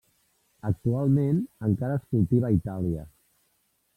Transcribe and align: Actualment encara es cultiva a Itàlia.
Actualment 0.69 1.41
encara 1.69 1.99
es 1.99 2.07
cultiva 2.15 2.51
a 2.51 2.53
Itàlia. 2.57 3.07